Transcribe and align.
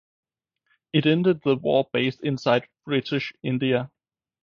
It 0.93 1.05
ended 1.05 1.43
the 1.43 1.55
war 1.57 1.87
based 1.93 2.21
inside 2.21 2.67
British 2.85 3.33
India. 3.43 3.91